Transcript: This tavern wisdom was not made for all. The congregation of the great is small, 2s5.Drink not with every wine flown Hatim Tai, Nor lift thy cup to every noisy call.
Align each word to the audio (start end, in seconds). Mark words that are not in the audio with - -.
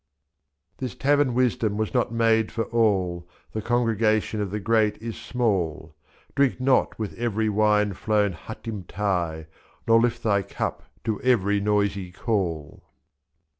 This 0.77 0.95
tavern 0.95 1.35
wisdom 1.35 1.77
was 1.77 1.93
not 1.93 2.11
made 2.11 2.51
for 2.51 2.63
all. 2.63 3.29
The 3.51 3.61
congregation 3.61 4.41
of 4.41 4.49
the 4.49 4.59
great 4.59 4.99
is 4.99 5.15
small, 5.15 5.95
2s5.Drink 6.33 6.59
not 6.59 6.97
with 6.97 7.15
every 7.19 7.49
wine 7.49 7.93
flown 7.93 8.31
Hatim 8.31 8.85
Tai, 8.87 9.45
Nor 9.87 9.99
lift 10.01 10.23
thy 10.23 10.41
cup 10.41 10.81
to 11.03 11.21
every 11.21 11.59
noisy 11.59 12.11
call. 12.11 12.83